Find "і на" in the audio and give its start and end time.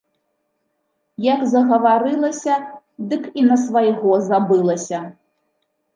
3.43-3.57